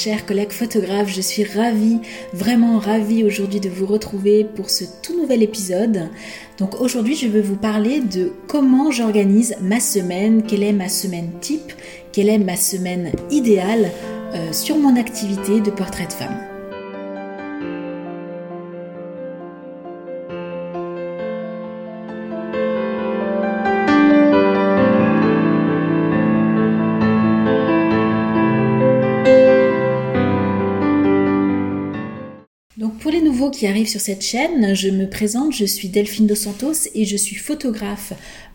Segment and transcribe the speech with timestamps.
[0.00, 1.08] chers collègues photographes.
[1.08, 2.00] Je suis ravie,
[2.32, 6.08] vraiment ravie aujourd'hui de vous retrouver pour ce tout nouvel épisode.
[6.58, 11.30] Donc aujourd'hui, je vais vous parler de comment j'organise ma semaine, quelle est ma semaine
[11.40, 11.72] type,
[12.12, 13.90] quelle est ma semaine idéale
[14.34, 16.49] euh, sur mon activité de portrait de femme.
[33.50, 37.16] Qui arrivent sur cette chaîne, je me présente, je suis Delphine Dos Santos et je
[37.16, 38.12] suis photographe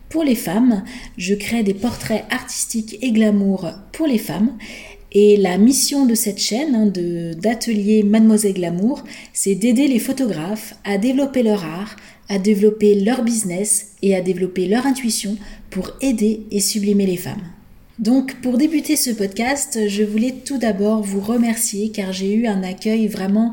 [0.08, 0.84] pour les femmes.
[1.16, 4.56] Je crée des portraits artistiques et glamour pour les femmes.
[5.12, 6.92] Et la mission de cette chaîne, hein,
[7.36, 11.96] d'atelier Mademoiselle Glamour, c'est d'aider les photographes à développer leur art,
[12.28, 15.36] à développer leur business et à développer leur intuition
[15.70, 17.42] pour aider et sublimer les femmes.
[17.98, 22.62] Donc pour débuter ce podcast, je voulais tout d'abord vous remercier car j'ai eu un
[22.62, 23.52] accueil vraiment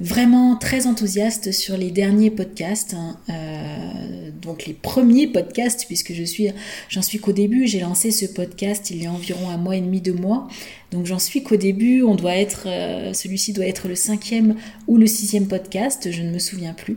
[0.00, 6.24] vraiment très enthousiaste sur les derniers podcasts, hein, euh, donc les premiers podcasts, puisque je
[6.24, 6.48] suis,
[6.88, 7.66] j'en suis qu'au début.
[7.66, 10.48] J'ai lancé ce podcast il y a environ un mois et demi, deux mois.
[10.90, 12.02] Donc j'en suis qu'au début.
[12.02, 14.56] On doit être, euh, celui-ci doit être le cinquième
[14.88, 16.96] ou le sixième podcast, je ne me souviens plus.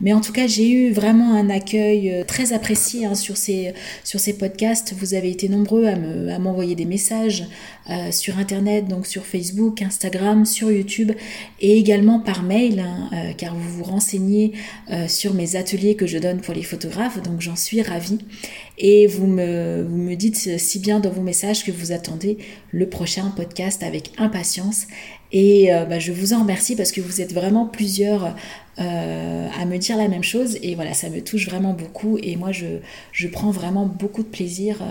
[0.00, 3.72] Mais en tout cas, j'ai eu vraiment un accueil euh, très apprécié hein, sur ces
[4.04, 4.94] sur ces podcasts.
[4.96, 7.44] Vous avez été nombreux à me à m'envoyer des messages
[8.12, 11.10] sur internet, donc sur Facebook, Instagram, sur YouTube
[11.60, 14.52] et également par mail, hein, euh, car vous vous renseignez
[14.90, 18.18] euh, sur mes ateliers que je donne pour les photographes, donc j'en suis ravie.
[18.78, 22.38] Et vous me, vous me dites si bien dans vos messages que vous attendez
[22.70, 24.86] le prochain podcast avec impatience.
[25.32, 28.34] Et euh, bah, je vous en remercie parce que vous êtes vraiment plusieurs
[28.78, 30.58] à me dire la même chose.
[30.62, 32.18] Et voilà, ça me touche vraiment beaucoup.
[32.22, 32.66] Et moi, je,
[33.12, 34.82] je prends vraiment beaucoup de plaisir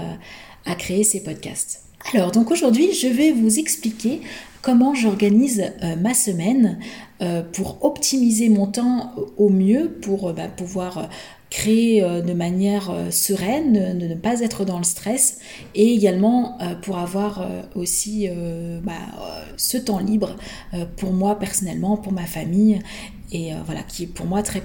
[0.66, 1.82] à créer ces podcasts.
[2.14, 4.22] Alors, donc aujourd'hui, je vais vous expliquer
[4.62, 7.11] comment j'organise euh, ma semaine euh,
[7.52, 11.10] pour optimiser mon temps au mieux, pour euh, bah, pouvoir
[11.50, 15.40] créer de manière sereine, ne pas être dans le stress
[15.76, 17.46] et également pour avoir
[17.76, 18.30] aussi
[18.84, 18.94] bah,
[19.58, 20.38] ce temps libre
[20.96, 22.80] pour moi personnellement, pour ma famille
[23.34, 24.64] et voilà qui est pour moi très,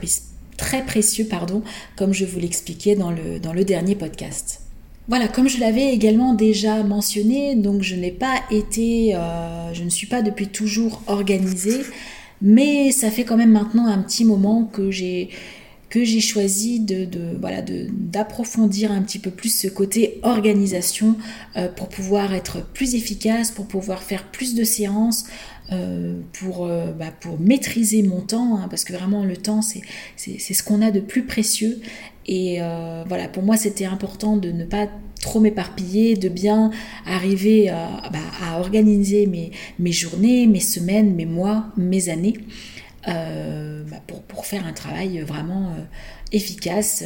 [0.57, 1.65] très précieux pardon,
[1.97, 4.61] comme je vous l'expliquais dans le, dans le dernier podcast.
[5.09, 9.89] Voilà, comme je l'avais également déjà mentionné, donc je n'ai pas été, euh, je ne
[9.89, 11.81] suis pas depuis toujours organisée,
[12.43, 15.31] mais ça fait quand même maintenant un petit moment que j'ai
[15.89, 17.09] que j'ai choisi de,
[17.41, 21.17] voilà d'approfondir un petit peu plus ce côté organisation
[21.57, 25.27] euh, pour pouvoir être plus efficace, pour pouvoir faire plus de séances,
[25.71, 29.83] euh, pour, bah, pour maîtriser mon temps, hein, parce que vraiment le temps c'est
[30.39, 31.81] ce qu'on a de plus précieux.
[32.27, 34.89] Et euh, voilà, pour moi, c'était important de ne pas
[35.27, 36.71] trop m'éparpiller, de bien
[37.05, 42.35] arriver à, bah, organiser mes, journées, mes semaines, mes mois, mes années,
[43.09, 45.83] euh, bah, pour, faire un travail vraiment euh,
[46.31, 47.03] efficace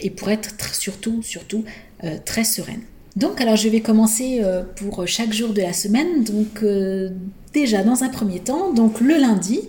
[0.00, 1.64] et pour être surtout, surtout
[2.24, 2.82] très sereine.
[3.16, 4.40] Donc, alors je vais commencer
[4.76, 6.22] pour chaque jour de la semaine.
[6.22, 6.62] Donc,
[7.60, 9.60] déjà dans un premier temps, donc le lundi.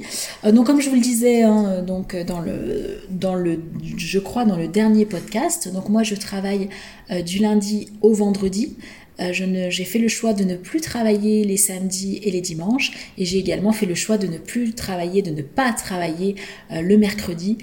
[0.46, 3.62] Euh, donc comme je vous le disais, hein, donc dans le, dans le,
[3.98, 5.72] je crois dans le dernier podcast.
[5.74, 6.70] Donc moi je travaille
[7.12, 8.78] euh, du lundi au vendredi.
[9.20, 13.26] Euh, j'ai fait le choix de ne plus travailler les samedis et les dimanches et
[13.26, 16.36] j'ai également fait le choix de ne plus travailler, de ne pas travailler
[16.72, 17.58] le mercredi.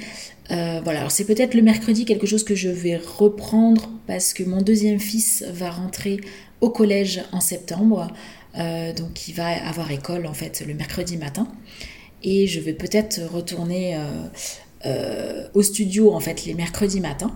[0.51, 4.61] voilà, alors c'est peut-être le mercredi quelque chose que je vais reprendre parce que mon
[4.61, 6.21] deuxième fils va rentrer
[6.61, 8.09] au collège en septembre.
[8.59, 11.49] Euh, donc il va avoir école en fait le mercredi matin.
[12.23, 14.01] Et je vais peut-être retourner euh,
[14.87, 17.35] euh, au studio en fait les mercredis matins.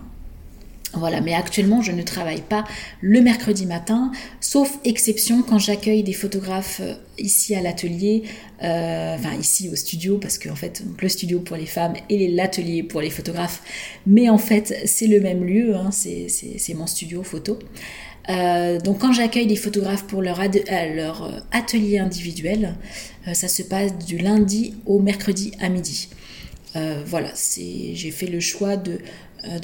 [0.92, 2.64] Voilà, mais actuellement je ne travaille pas
[3.00, 4.10] le mercredi matin,
[4.41, 6.81] sauf exception quand j'accueille des photographes
[7.17, 8.25] ici à l'atelier,
[8.58, 12.82] enfin ici au studio, parce que en fait le studio pour les femmes et l'atelier
[12.82, 13.62] pour les photographes,
[14.05, 17.56] mais en fait c'est le même lieu, hein, c'est mon studio photo.
[18.28, 22.75] Euh, donc quand j'accueille des photographes pour leur, euh, euh, atelier individuel,
[23.32, 26.08] ça se passe du lundi au mercredi à midi.
[26.75, 28.99] voilà, j'ai fait le choix de,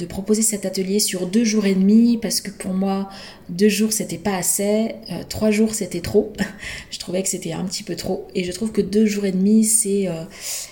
[0.07, 3.09] proposer cet atelier sur deux jours et demi parce que pour moi,
[3.49, 4.95] deux jours c'était pas assez,
[5.29, 6.33] trois jours c'était trop.
[6.91, 9.31] je trouvais que c'était un petit peu trop et je trouve que deux jours et
[9.31, 10.07] demi c'est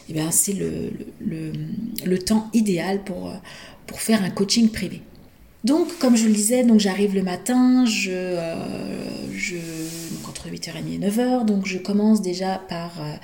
[0.10, 3.32] eh le, temps idéal pour
[4.00, 5.02] faire un coaching privé.
[5.66, 8.56] Donc, comme je le disais, donc j'arrive le matin, je, euh,
[9.34, 9.56] je
[10.30, 13.16] entre 8h30 et 9h, donc je commence déjà par euh,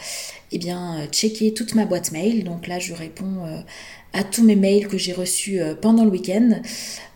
[0.52, 2.44] eh bien, checker toute ma boîte mail.
[2.44, 3.60] Donc là, je réponds euh,
[4.14, 6.62] à tous mes mails que j'ai reçus pendant le week-end.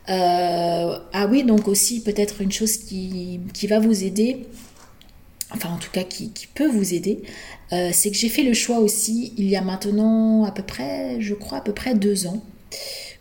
[0.07, 4.45] ah oui, donc aussi peut-être une chose qui, qui va vous aider,
[5.49, 7.23] enfin en tout cas qui, peut vous aider,
[7.71, 11.33] c'est que j'ai fait le choix aussi, il y a maintenant à peu près, je
[11.33, 12.43] crois à peu près deux ans,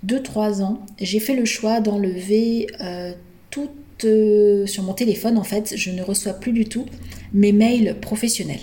[0.04, 3.12] deux, trois ans, j'ai fait le choix d'enlever euh,
[3.50, 3.70] tout
[4.04, 6.84] euh, sur mon téléphone, en fait, je ne reçois plus du tout
[7.32, 8.60] mes mails professionnels.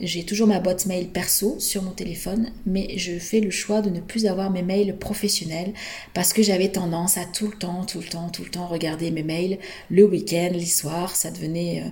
[0.00, 3.88] J'ai toujours ma boîte mail perso sur mon téléphone, mais je fais le choix de
[3.88, 5.72] ne plus avoir mes mails professionnels
[6.12, 9.10] parce que j'avais tendance à tout le temps, tout le temps, tout le temps regarder
[9.10, 9.58] mes mails
[9.88, 11.16] le week-end, les soirs.
[11.16, 11.84] Ça devenait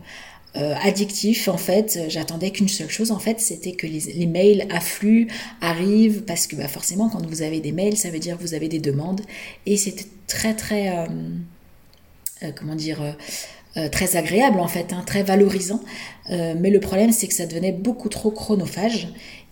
[0.56, 2.00] euh, euh, addictif en fait.
[2.08, 5.28] J'attendais qu'une seule chose en fait, c'était que les, mails affluent,
[5.60, 8.54] arrivent parce que bah, forcément quand vous avez des mails, ça veut dire que vous
[8.54, 9.20] avez des demandes
[9.66, 11.06] et c'était très très
[12.42, 13.02] euh, comment dire
[13.76, 15.80] euh, très agréable en fait, hein, très valorisant.
[16.30, 19.08] Euh, mais le problème c'est que ça devenait beaucoup trop chronophage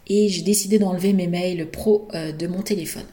[0.06, 3.04] et j'ai décidé d'enlever mes mails pro euh, de mon téléphone.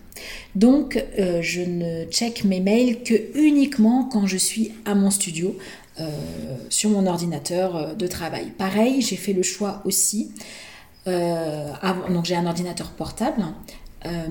[0.54, 5.58] Donc je ne check mes mails que uniquement quand je suis à mon studio
[6.70, 8.52] sur mon ordinateur de travail.
[8.58, 10.32] Pareil, j'ai fait le choix aussi.
[11.06, 13.44] donc j'ai un ordinateur portable.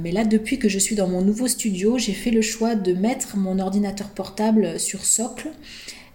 [0.01, 2.93] mais là, depuis que je suis dans mon nouveau studio, j'ai fait le choix de
[2.93, 5.51] mettre mon ordinateur portable sur socle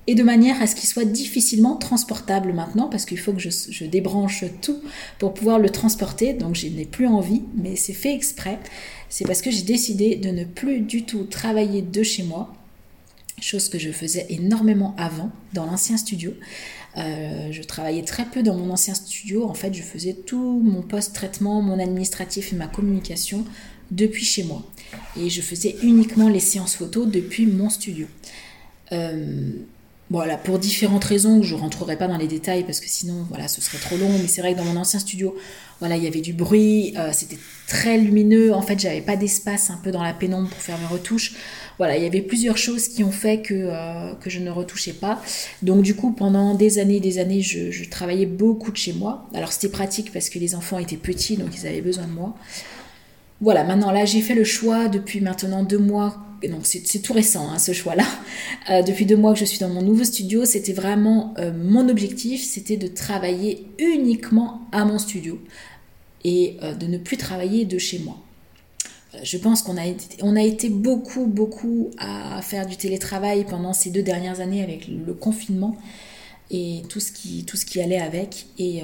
[0.07, 3.85] et de manière à ce qu'il soit difficilement transportable maintenant, parce qu'il faut que je,
[3.85, 4.81] débranche tout
[5.17, 8.59] pour pouvoir le transporter, donc je n'ai plus envie, mais c'est fait exprès.
[9.09, 12.53] C'est parce que j'ai décidé de ne plus du tout travailler de chez moi,
[13.41, 16.33] chose que je faisais énormément avant dans l'ancien studio.
[16.97, 20.83] Euh, je travaillais très peu dans mon ancien studio, en fait je faisais tout mon
[20.83, 23.45] post-traitement, mon administratif et ma communication
[23.89, 24.63] depuis chez moi.
[25.19, 28.07] Et je faisais uniquement les séances photos depuis mon studio.
[28.91, 29.51] Euh,
[30.09, 33.47] voilà, pour différentes raisons, je ne rentrerai pas dans les détails parce que sinon, voilà,
[33.47, 34.11] ce serait trop long.
[34.21, 35.35] Mais c'est vrai que dans mon ancien studio,
[35.79, 38.53] voilà, il y avait du bruit, euh, c'était très lumineux.
[38.53, 41.33] En fait, j'avais pas d'espace un peu dans la pénombre pour faire mes retouches.
[41.83, 44.93] Voilà, il y avait plusieurs choses qui ont fait que, euh, que je ne retouchais
[44.93, 45.21] pas.
[45.63, 49.27] Donc, du coup, pendant des années et des années, je, travaillais beaucoup de chez moi.
[49.33, 52.37] Alors, c'était pratique parce que les enfants étaient petits, donc ils avaient besoin de moi.
[53.41, 56.19] Voilà, maintenant là, j'ai fait le choix depuis maintenant deux mois
[56.49, 58.05] donc c'est tout récent hein, ce choix-là.
[58.69, 61.89] Euh, depuis deux mois que je suis dans mon nouveau studio, c'était vraiment euh, mon
[61.89, 65.37] objectif, c'était de travailler uniquement à mon studio
[66.23, 68.17] et de ne plus travailler de chez moi.
[69.21, 73.73] Je pense qu'on a été, on a été beaucoup, beaucoup à faire du télétravail pendant
[73.73, 75.77] ces deux dernières années avec le confinement
[76.49, 78.47] et tout ce qui, tout ce qui allait avec.
[78.57, 78.81] Et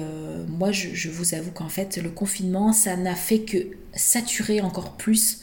[0.48, 3.58] moi, je, je, vous avoue qu'en fait, le confinement, ça n'a fait que
[3.94, 5.40] saturer encore plus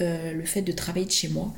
[0.00, 1.52] euh, le fait de travailler de chez moi.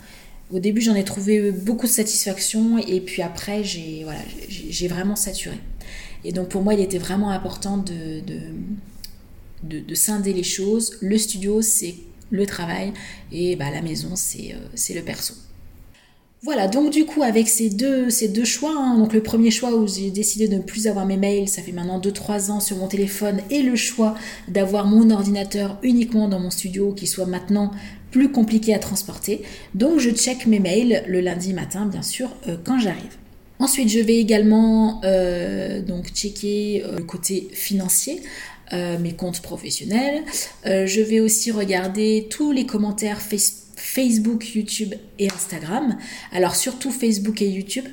[0.52, 4.18] Au début, j'en ai trouvé beaucoup de satisfaction et puis après, j'ai voilà,
[4.88, 5.58] vraiment saturé.
[6.24, 8.20] Et donc pour moi, il était vraiment important de,
[9.62, 10.96] de, de, scinder les choses.
[11.00, 11.94] Le studio, c'est
[12.30, 12.92] le travail
[13.32, 15.34] et bah, la maison, c'est euh, le perso.
[16.44, 19.74] Voilà, donc du coup, avec ces deux, ces deux choix, hein, donc le premier choix
[19.74, 22.76] où j'ai décidé de ne plus avoir mes mails, ça fait maintenant 2-3 ans sur
[22.76, 24.14] mon téléphone, et le choix
[24.46, 27.70] d'avoir mon ordinateur uniquement dans mon studio, qui soit maintenant
[28.10, 29.40] plus compliqué à transporter.
[29.74, 33.16] Donc je check mes mails le lundi matin, bien sûr, euh, quand j'arrive.
[33.58, 38.20] Ensuite, je vais également euh, donc checker le côté financier.
[38.72, 40.22] Mes comptes professionnels.
[40.64, 43.20] je vais aussi regarder tous les commentaires
[43.76, 45.96] Facebook YouTube et Instagram.
[46.32, 47.86] Alors surtout Facebook et YouTube.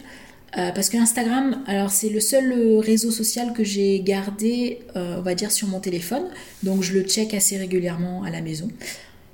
[0.58, 5.16] Euh, parce que Instagram, alors c'est le seul euh, réseau social que j'ai gardé, euh,
[5.18, 6.24] on va dire, sur mon téléphone.
[6.62, 8.68] Donc je le check assez régulièrement à la maison.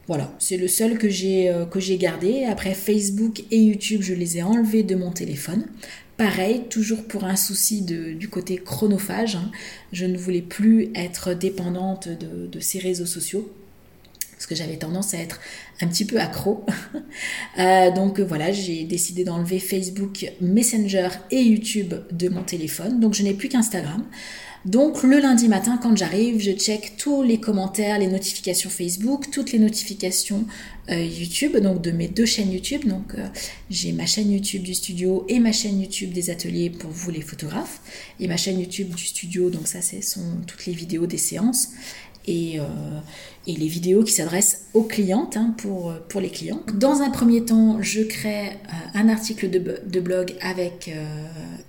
[0.07, 2.45] Voilà, c'est le seul que j'ai que j'ai gardé.
[2.45, 5.65] Après Facebook et YouTube, je les ai enlevés de mon téléphone.
[6.17, 9.35] Pareil, toujours pour un souci du côté chronophage.
[9.35, 9.51] Hein.
[9.93, 13.53] Je ne voulais plus être dépendante de, ces réseaux sociaux
[14.31, 15.39] parce que j'avais tendance à être
[15.79, 16.65] un petit peu accro.
[17.59, 22.99] Euh, donc voilà, j'ai décidé d'enlever Facebook, Messenger et YouTube de mon téléphone.
[22.99, 24.05] Donc je n'ai plus qu'Instagram.
[24.65, 29.51] Donc le lundi matin, quand j'arrive, je check tous les commentaires, les notifications Facebook, toutes
[29.51, 30.45] les notifications
[30.89, 32.85] euh, YouTube, donc de mes deux chaînes YouTube.
[32.85, 33.27] Donc euh,
[33.69, 37.21] j'ai ma chaîne YouTube du studio et ma chaîne YouTube des ateliers pour vous les
[37.21, 37.81] photographes.
[38.19, 41.69] Et ma chaîne YouTube du studio, donc ça, ce sont toutes les vidéos des séances.
[42.27, 42.59] Et,
[43.47, 46.61] et les vidéos qui s'adressent aux clientes, hein, pour, pour les clients.
[46.73, 48.53] Dans un premier temps, je crée euh,
[48.93, 51.05] un article de, de blog avec euh,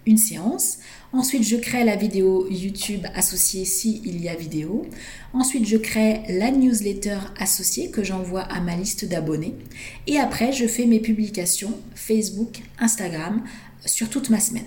[0.05, 0.79] une séance.
[1.13, 4.87] Ensuite, je crée la vidéo YouTube associée s'il y a vidéo.
[5.33, 9.55] Ensuite, je crée la newsletter associée que j'envoie à ma liste d'abonnés.
[10.09, 13.43] Et après, je fais mes publications Facebook, Instagram
[13.87, 14.67] sur toute ma semaine.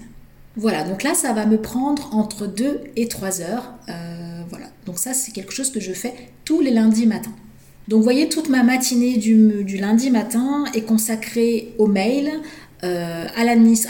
[0.58, 3.74] Voilà, donc là, ça va me prendre entre 2 et 3 heures.
[3.89, 7.34] Euh, voilà, donc ça, c'est quelque chose que je fais tous les lundis matins.
[7.88, 12.31] Donc, vous voyez, toute ma matinée du, lundi matin est consacrée aux mails,
[12.83, 13.41] euh, à.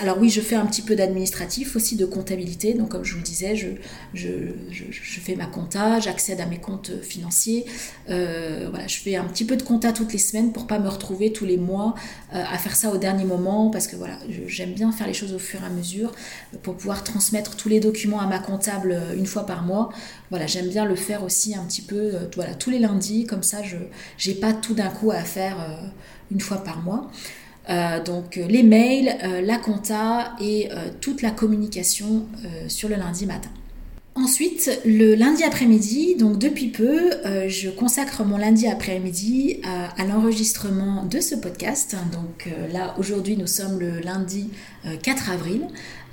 [0.02, 2.74] Alors oui, je fais un petit peu d'administratif aussi, de comptabilité.
[2.74, 3.68] Donc comme je vous le disais, je,
[4.14, 4.30] je,
[4.70, 7.66] je, fais ma compta, j'accède à mes comptes financiers.
[8.10, 10.90] Euh, voilà, je fais un petit peu de compta toutes les semaines pour pas me
[10.90, 11.96] retrouver tous les mois
[12.34, 14.18] euh, à faire ça au dernier moment parce que voilà,
[14.48, 16.12] j'aime bien faire les choses au fur et à mesure
[16.62, 19.90] pour pouvoir transmettre tous les documents à ma comptable une fois par mois.
[20.32, 23.60] Voilà, j'aime bien le faire aussi un petit peu voilà, tous les lundis, comme ça
[23.64, 23.78] je
[24.30, 25.56] n'ai pas tout d'un coup à faire
[26.32, 27.10] une fois par mois.
[27.70, 32.26] Euh, donc euh, les mails, euh, la compta et toute la communication
[32.68, 33.50] sur le lundi matin.
[34.14, 37.12] Ensuite, le lundi après-midi, donc depuis peu,
[37.48, 41.96] je consacre mon lundi après-midi à, l'enregistrement de ce podcast.
[42.12, 44.50] Donc là, aujourd'hui, nous sommes le lundi
[45.02, 45.68] 4 avril.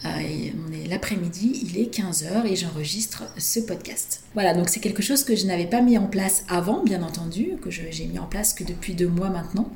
[0.05, 4.23] Et on est l'après-midi, il est 15h et j'enregistre ce podcast.
[4.35, 7.55] Voilà, donc c'est quelque chose que je n'avais pas mis en place avant, bien entendu,
[7.61, 9.69] que j'ai mis en place que depuis deux mois maintenant.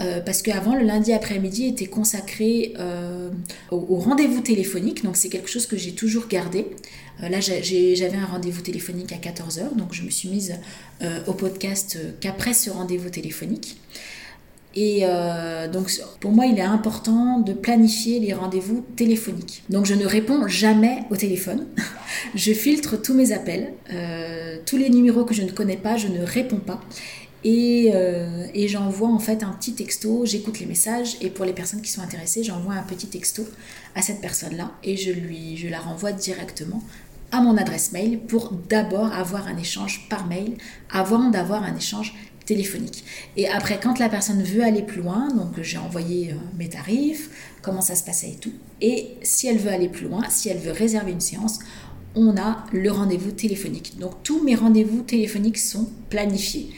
[0.00, 3.28] Euh, parce qu'avant, le lundi après-midi était consacré euh,
[3.70, 6.66] au, rendez-vous téléphonique, donc c'est quelque chose que j'ai toujours gardé.
[7.22, 10.54] Euh, là, j'avais un rendez-vous téléphonique à 14h, donc je me suis mise
[11.26, 13.76] au podcast qu'après ce rendez-vous téléphonique.
[14.74, 15.04] Et
[15.72, 19.64] donc, pour moi, il est important de planifier les rendez-vous téléphoniques.
[19.68, 21.66] Donc, je ne réponds jamais au téléphone.
[22.36, 23.72] je filtre tous mes appels.
[24.64, 26.80] tous les numéros que je ne connais pas, je ne réponds pas.
[27.44, 31.82] Euh, et, j'envoie en fait un petit texto, j'écoute les messages et pour les personnes
[31.82, 33.44] qui sont intéressées, j'envoie un petit texto
[33.94, 36.82] à cette personne-là et je, lui, je la renvoie directement
[37.32, 40.56] à mon adresse mail pour d'abord avoir un échange par mail
[40.90, 43.04] avant d'avoir un échange téléphonique.
[43.36, 47.30] Et après, quand la personne veut aller plus loin, donc j'ai envoyé euh, mes tarifs,
[47.62, 48.52] comment ça se passait et tout.
[48.80, 51.60] Et si elle veut aller plus loin, si elle veut réserver une séance,
[52.14, 53.98] on a le rendez-vous téléphonique.
[53.98, 56.70] Donc tous mes rendez-vous téléphoniques sont planifiés.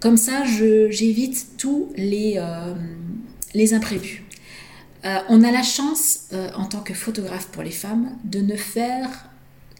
[0.00, 2.74] Comme ça, j'évite tous les, euh,
[3.76, 4.24] imprévus.
[5.04, 8.56] Euh, on a la chance, euh, en tant que photographe pour les femmes, de ne
[8.56, 9.28] faire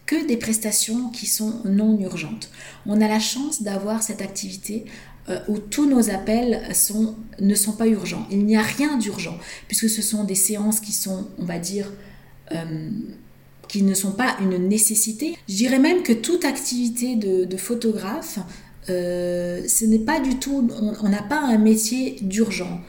[0.05, 2.51] que des prestations qui sont non urgentes.
[2.85, 4.85] On a la chance d'avoir cette activité
[5.47, 6.61] où tous nos appels
[7.39, 8.27] ne sont pas urgents.
[8.31, 9.37] Il n'y a rien d'urgent,
[9.67, 11.89] puisque ce sont des séances qui sont, on va dire,
[13.69, 15.37] qui ne sont pas une nécessité.
[15.47, 18.39] Je dirais même que toute activité de photographe
[18.91, 20.67] euh, ce n'est pas du tout,
[21.01, 22.81] on n'a pas un métier d'urgent.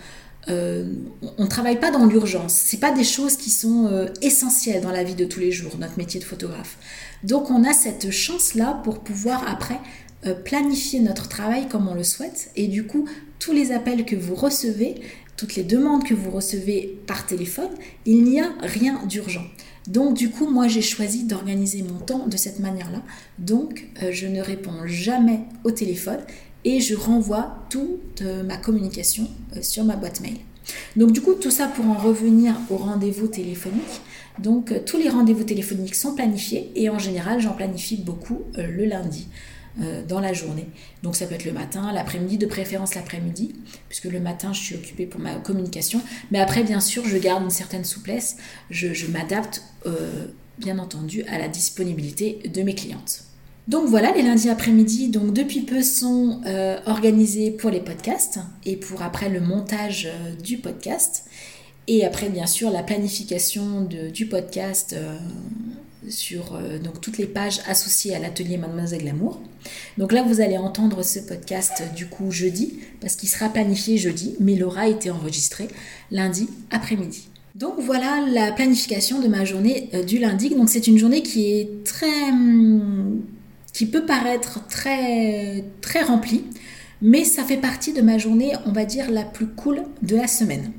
[0.48, 0.92] Euh,
[1.38, 2.52] on ne travaille pas dans l'urgence.
[2.52, 5.72] C'est pas des choses qui sont euh, essentielles dans la vie de tous les jours,
[5.78, 6.76] notre métier de photographe.
[7.22, 9.78] Donc on a cette chance-là pour pouvoir après
[10.44, 12.50] planifier notre travail comme on le souhaite.
[12.54, 13.08] Et du coup,
[13.40, 15.00] tous les appels que vous recevez,
[15.36, 17.70] toutes les demandes que vous recevez par téléphone,
[18.06, 19.42] il n'y a rien d'urgent.
[19.86, 23.02] Donc du coup, moi j'ai choisi d'organiser mon temps de cette manière-là.
[23.38, 26.20] Donc euh, je ne réponds jamais au téléphone
[26.64, 30.36] et je renvoie toute euh, ma communication euh, sur ma boîte mail.
[30.94, 34.00] Donc du coup, tout ça pour en revenir au rendez-vous téléphonique.
[34.38, 39.28] Donc tous les rendez-vous téléphoniques sont planifiés et en général, j'en planifie beaucoup le lundi.
[39.80, 40.66] Euh, dans la journée.
[41.02, 43.54] Donc ça peut être le matin, l'après-midi, de préférence l'après-midi,
[43.88, 46.02] puisque le matin je suis occupée pour ma communication.
[46.30, 48.36] Mais après, bien sûr, je garde une certaine souplesse,
[48.68, 50.26] je, m'adapte euh,
[50.58, 53.24] bien entendu à la disponibilité de mes clientes.
[53.66, 58.76] Donc voilà, les lundis après-midi, donc depuis peu sont euh, organisés pour les podcasts et
[58.76, 60.06] pour après le montage
[60.44, 61.24] du podcast.
[61.88, 64.94] Et après, bien sûr, la planification du podcast
[66.08, 69.40] sur euh, donc toutes les pages associées à l'atelier Mademoiselle Glamour.
[69.98, 74.36] Donc là, vous allez entendre ce podcast du coup jeudi, parce qu'il sera planifié jeudi,
[74.40, 75.68] mais il aura été enregistré
[76.10, 77.28] lundi après-midi.
[77.54, 80.50] Donc voilà la planification de ma journée euh, du lundi.
[80.50, 82.30] Donc c'est une journée qui est très...
[82.30, 83.22] Hum,
[83.72, 86.44] qui peut paraître très, très remplie
[87.02, 90.28] mais ça fait partie de ma journée, on va dire, la plus cool de la
[90.28, 90.72] semaine.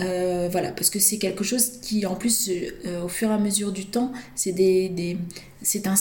[0.00, 2.50] Euh, voilà, parce que c'est quelque chose qui, en plus,
[2.86, 4.54] euh, au fur et à mesure du temps, c'est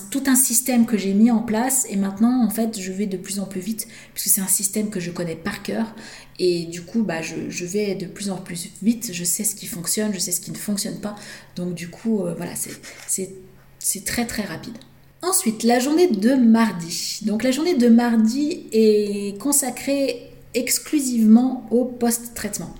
[0.09, 3.17] tout un système que j'ai mis en place et maintenant, en fait, je vais de
[3.17, 5.93] plus en plus vite, puisque c'est un système que je connais par cœur
[6.39, 9.53] et du coup, bah, je, je, vais de plus en plus vite, je sais ce
[9.53, 11.15] qui fonctionne, je sais ce qui ne fonctionne pas,
[11.57, 14.77] donc du coup, euh, voilà, c'est très très rapide.
[15.23, 17.19] Ensuite, la journée de mardi.
[17.23, 22.73] Donc la journée de mardi est consacrée exclusivement au post-traitement.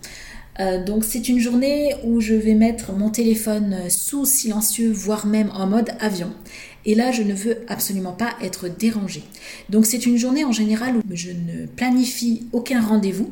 [0.60, 5.51] Euh, donc c'est une journée où je vais mettre mon téléphone sous silencieux, voire même
[5.53, 6.31] en mode avion.
[6.83, 9.24] Et là, je ne veux absolument pas être dérangée.
[9.69, 13.29] Donc c'est une journée en général où je ne planifie aucun rendez-vous.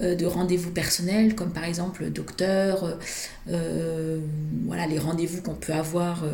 [0.00, 2.98] De rendez-vous personnels, comme par exemple docteur,
[3.46, 6.24] voilà, les rendez-vous qu'on peut avoir,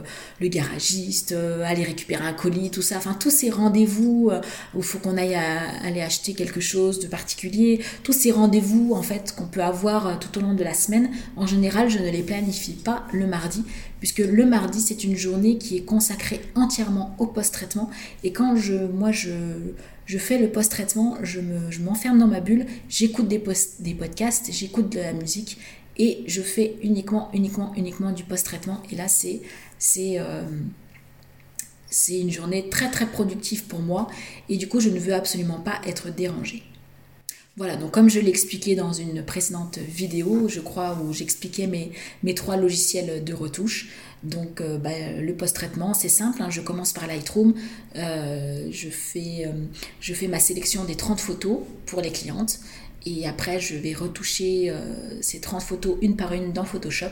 [0.40, 4.30] le garagiste, aller récupérer un colis, tout ça, enfin tous ces rendez-vous
[4.74, 9.02] où il faut qu'on aille aller acheter quelque chose de particulier, tous ces rendez-vous en
[9.02, 12.22] fait qu'on peut avoir tout au long de la semaine, en général je ne les
[12.22, 13.64] planifie pas le mardi,
[14.00, 17.88] puisque le mardi c'est une journée qui est consacrée entièrement au post-traitement,
[18.24, 19.30] et quand je, moi je,
[20.06, 21.40] je fais le post-traitement, je
[21.80, 23.42] m'enferme dans ma bulle, j'écoute des,
[23.80, 25.58] des podcasts, j'écoute de la musique,
[25.96, 29.06] et je fais uniquement, uniquement, uniquement du post-traitement, et là
[29.96, 30.42] euh,
[31.88, 34.08] c'est une journée très très productive pour moi
[34.48, 36.62] et du coup je ne veux absolument pas être dérangée.
[37.56, 42.56] Voilà, donc comme je l'expliquais dans une précédente vidéo, je crois, où j'expliquais mes, trois
[42.56, 43.90] logiciels de retouche.
[44.24, 47.54] Donc euh, bah, le post-traitement, c'est simple, hein, je commence par Lightroom,
[47.94, 49.52] euh, je, fais, euh,
[50.00, 52.58] je fais ma sélection des 30 photos pour les clientes
[53.06, 54.74] et après je vais retoucher
[55.20, 57.10] ces 30 photos une par une dans Photoshop.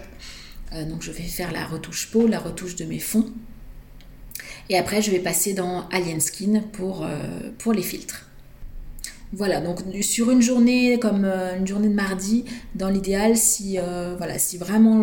[0.89, 3.31] donc je vais faire la retouche peau, la retouche de mes fonds
[4.71, 7.05] et après je vais passer dans Alien Skin pour
[7.75, 8.32] les filtres.
[9.35, 14.15] Voilà, donc sur une journée comme euh, une journée de mardi, dans l'idéal, si, euh,
[14.59, 15.03] vraiment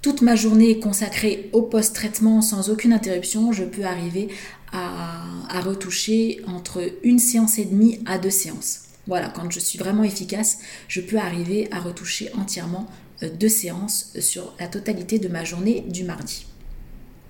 [0.00, 4.28] toute ma journée est consacrée au post-traitement sans aucune interruption, je peux arriver
[4.72, 8.84] à, à, retoucher entre une séance et demie à deux séances.
[9.06, 12.86] Voilà, quand je suis vraiment efficace, je peux arriver à retoucher entièrement
[13.22, 16.46] euh, deux séances sur la totalité de ma journée du mardi.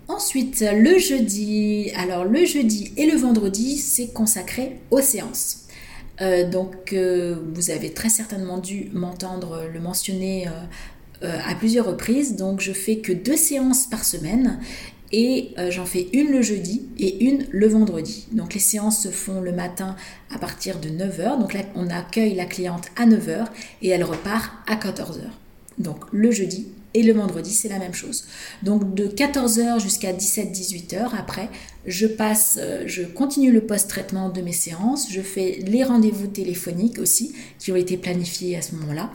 [0.06, 5.67] Ensuite, le jeudi, alors le jeudi et le vendredi, c'est consacré aux séances.
[6.20, 10.48] Euh, donc, euh, vous avez très certainement dû m'entendre le mentionner
[11.22, 12.36] euh, à plusieurs reprises.
[12.36, 14.60] Donc, je fais que deux séances par semaine
[15.10, 18.26] et j'en fais une le jeudi et une le vendredi.
[18.32, 19.96] Donc, les séances se font le matin
[20.34, 21.38] à partir de 9h.
[21.38, 23.46] Donc, là, on accueille la cliente à 9h
[23.80, 25.22] et elle repart à 14h.
[25.78, 28.24] Donc, le jeudi et le vendredi, c'est la même chose.
[28.62, 31.48] Donc de 14h jusqu'à 17-18h, après,
[31.86, 36.98] je passe, euh, je continue le post-traitement de mes séances, je fais les rendez-vous téléphoniques
[36.98, 39.10] aussi, qui ont été planifiés à ce moment-là.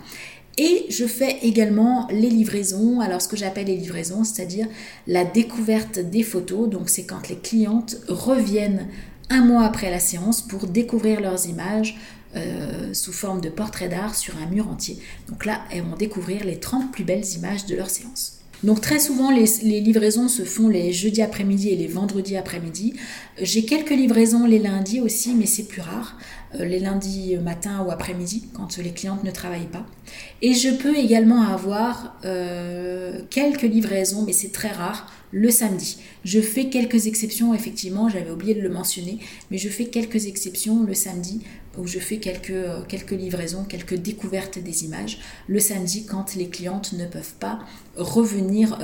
[0.58, 4.68] Et je fais également les livraisons, alors ce que j'appelle les livraisons, c'est-à-dire
[5.08, 6.70] la découverte des photos.
[6.70, 8.88] Donc c'est quand les clientes reviennent
[9.30, 11.98] un mois après la séance pour découvrir leurs images,
[12.36, 14.98] euh, sous forme de portrait d'art sur un mur entier.
[15.30, 18.40] Donc là, elles vont découvrir les 30 plus belles images de leur séance.
[18.64, 19.46] Donc très souvent, les,
[19.82, 22.94] livraisons se font les jeudis après-midi et les vendredis après-midi.
[23.42, 26.18] J'ai quelques livraisons les lundis aussi, mais c'est plus rare.
[26.60, 29.86] Euh, les lundis matin ou après-midi, quand les clientes ne travaillent pas.
[30.42, 35.98] Et je peux également avoir euh, quelques livraisons, mais c'est très rare, le samedi.
[36.24, 40.84] Je fais quelques exceptions, effectivement, j'avais oublié de le mentionner, mais je fais quelques exceptions
[40.84, 41.42] le samedi
[41.80, 46.94] où je fais quelques, euh, livraisons, quelques découvertes des images le samedi quand les clientes
[46.94, 47.60] ne peuvent pas
[47.96, 48.78] revenir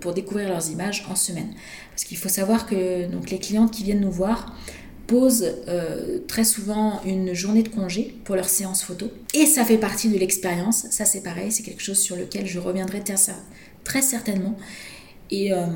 [0.00, 1.52] pour découvrir leurs images en semaine.
[1.90, 4.54] Parce qu'il faut savoir que les clientes qui viennent nous voir
[5.06, 9.10] posent euh, très souvent une journée de congé pour leur séance photo.
[9.34, 10.86] Et ça fait partie de l'expérience.
[10.90, 13.02] Ça c'est pareil, c'est quelque chose sur lequel je reviendrai
[13.84, 14.56] très certainement.
[15.30, 15.66] Et, euh,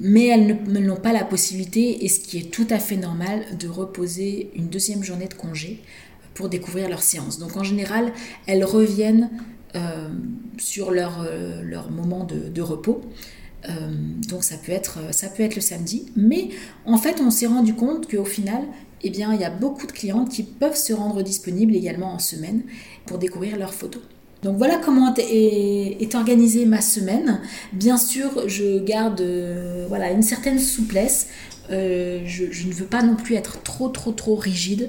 [0.00, 3.68] mais elles n'ont pas la possibilité, et ce qui est tout à fait normal, de
[3.68, 5.80] reposer une deuxième journée de congé
[6.34, 7.38] pour découvrir leur séance.
[7.38, 8.12] Donc en général,
[8.46, 9.30] elles reviennent
[9.74, 10.08] euh,
[10.58, 13.02] sur leur, euh, leur moment de repos.
[14.28, 16.06] Donc ça peut, être, ça peut être le samedi.
[16.14, 16.50] Mais
[16.84, 18.62] en fait, on s'est rendu compte qu'au final,
[19.02, 22.18] eh bien, il y a beaucoup de clientes qui peuvent se rendre disponibles également en
[22.18, 22.62] semaine
[23.06, 24.02] pour découvrir leurs photos.
[24.42, 27.40] Donc voilà comment est, organisée ma semaine.
[27.72, 31.28] Bien sûr, je garde euh, voilà, une certaine souplesse.
[31.70, 34.88] Euh, je, ne veux pas non plus être trop trop trop rigide,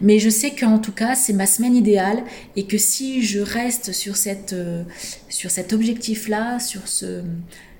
[0.00, 2.24] mais je sais qu'en tout cas c'est ma semaine idéale
[2.56, 4.82] et que si je reste sur, cette, euh,
[5.28, 7.22] sur cet objectif-là, sur ce,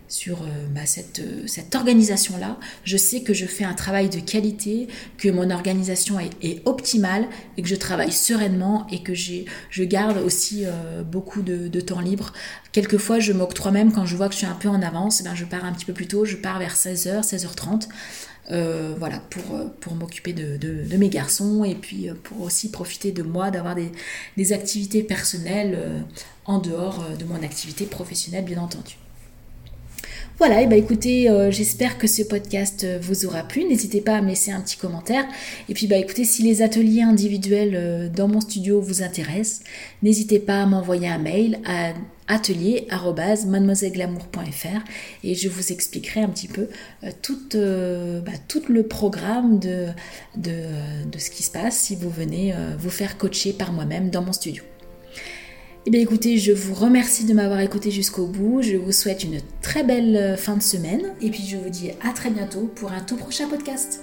[0.09, 2.59] sur euh, bah, cette, euh, cette organisation-là.
[2.85, 4.89] Je sais que je fais un travail de qualité,
[5.19, 10.65] que mon organisation est, optimale et que je travaille sereinement et que je garde aussi
[10.65, 12.33] euh, beaucoup de, temps libre.
[12.73, 15.35] Quelquefois, je m'octroie même quand je vois que je suis un peu en avance, ben,
[15.35, 17.89] je pars un petit peu plus tôt, je pars vers 16h, 16h30.
[18.99, 23.51] voilà, pour, pour m'occuper de, de, mes garçons et puis pour aussi profiter de moi,
[23.51, 23.93] d'avoir des,
[24.37, 26.05] des, activités personnelles
[26.45, 28.97] en dehors de mon activité professionnelle, bien entendu.
[30.39, 33.65] Voilà, et bah écoutez, euh, j'espère que ce podcast euh, vous aura plu.
[33.65, 35.25] N'hésitez pas à me laisser un petit commentaire.
[35.71, 39.63] Et puis bah écoutez, si les ateliers individuels euh, dans mon studio vous intéressent,
[40.03, 41.95] n'hésitez pas à m'envoyer un mail à
[42.29, 44.85] atelier@mademoiselleglamour.fr
[45.25, 46.69] et je vous expliquerai un petit peu
[47.23, 49.87] tout, bah, tout le programme de,
[51.17, 54.65] ce qui se passe si vous venez vous faire coacher par moi-même dans mon studio.
[55.89, 58.61] Eh bien écoutez, je vous remercie de m'avoir écouté jusqu'au bout.
[58.61, 61.13] Je vous souhaite une très belle fin de semaine.
[61.23, 64.01] Et puis je vous dis à très bientôt pour un tout prochain podcast.